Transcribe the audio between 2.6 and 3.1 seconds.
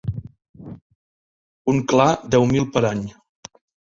per any.